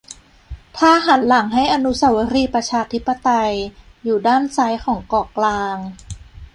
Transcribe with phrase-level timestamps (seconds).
[0.77, 2.85] ถ้าหันหลังให้อนุเสาวรีย์ปชต
[4.03, 5.77] อยู่ด้านซ้ายของเกาะกลาง